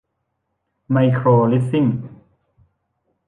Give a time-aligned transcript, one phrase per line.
[0.91, 1.85] ไมโครลิสซิ่ง